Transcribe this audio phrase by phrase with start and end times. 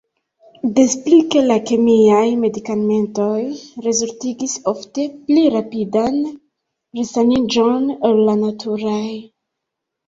[0.77, 3.37] Des pli ke la kemiaj medikamentoj
[3.89, 6.19] rezultigis ofte pli rapidan
[7.03, 9.01] resaniĝon ol la naturaj.